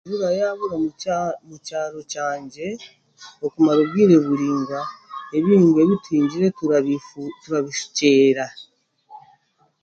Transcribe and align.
Enjura 0.03 0.29
yaabura 0.39 0.73
omu 0.77 0.89
kyaro 1.67 1.99
kyangye 2.11 2.67
okumara 3.45 3.79
obwire 3.83 4.15
buraingwa 4.25 4.81
ebihingwa 5.35 5.79
ebi 5.83 5.95
tuhingire 6.03 6.47
turabishukyera 7.41 8.45